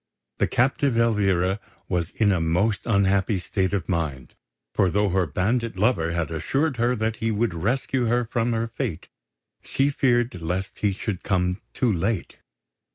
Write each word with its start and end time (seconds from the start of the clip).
The 0.39 0.47
captive 0.47 0.97
Elvira 0.97 1.59
was 1.87 2.09
in 2.09 2.31
a 2.31 2.41
most 2.41 2.87
unhappy 2.87 3.37
state 3.37 3.71
of 3.71 3.87
mind; 3.87 4.33
for 4.73 4.89
though 4.89 5.09
her 5.09 5.27
bandit 5.27 5.77
lover 5.77 6.09
had 6.11 6.31
assured 6.31 6.77
her 6.77 6.95
that 6.95 7.17
he 7.17 7.29
would 7.29 7.53
rescue 7.53 8.07
her 8.07 8.25
from 8.25 8.51
her 8.53 8.65
fate, 8.65 9.09
she 9.63 9.91
feared 9.91 10.41
lest 10.41 10.79
he 10.79 10.91
should 10.91 11.21
come 11.21 11.61
too 11.75 11.93
late. 11.93 12.37